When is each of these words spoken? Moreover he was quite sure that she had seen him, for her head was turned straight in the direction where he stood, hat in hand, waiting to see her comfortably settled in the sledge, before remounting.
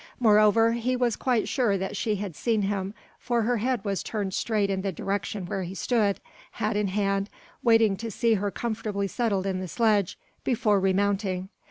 Moreover 0.19 0.71
he 0.71 0.95
was 0.95 1.15
quite 1.15 1.47
sure 1.47 1.77
that 1.77 1.95
she 1.95 2.15
had 2.15 2.35
seen 2.35 2.63
him, 2.63 2.95
for 3.19 3.43
her 3.43 3.57
head 3.57 3.85
was 3.85 4.01
turned 4.01 4.33
straight 4.33 4.71
in 4.71 4.81
the 4.81 4.91
direction 4.91 5.45
where 5.45 5.61
he 5.61 5.75
stood, 5.75 6.19
hat 6.53 6.75
in 6.75 6.87
hand, 6.87 7.29
waiting 7.61 7.95
to 7.97 8.09
see 8.09 8.33
her 8.33 8.49
comfortably 8.49 9.07
settled 9.07 9.45
in 9.45 9.59
the 9.59 9.67
sledge, 9.67 10.17
before 10.43 10.79
remounting. 10.79 11.49